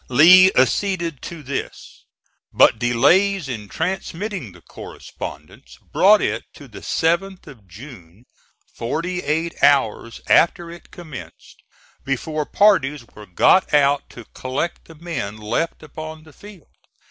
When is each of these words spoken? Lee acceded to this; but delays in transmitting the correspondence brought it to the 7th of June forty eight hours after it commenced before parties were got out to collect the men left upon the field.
Lee 0.09 0.51
acceded 0.55 1.21
to 1.21 1.43
this; 1.43 2.05
but 2.51 2.79
delays 2.79 3.47
in 3.47 3.67
transmitting 3.69 4.51
the 4.51 4.61
correspondence 4.61 5.77
brought 5.93 6.23
it 6.23 6.43
to 6.55 6.67
the 6.67 6.79
7th 6.79 7.45
of 7.45 7.67
June 7.67 8.25
forty 8.73 9.21
eight 9.21 9.53
hours 9.61 10.19
after 10.27 10.71
it 10.71 10.89
commenced 10.89 11.61
before 12.03 12.47
parties 12.47 13.05
were 13.13 13.27
got 13.27 13.71
out 13.75 14.09
to 14.09 14.25
collect 14.33 14.85
the 14.85 14.95
men 14.95 15.37
left 15.37 15.83
upon 15.83 16.23
the 16.23 16.33
field. 16.33 16.75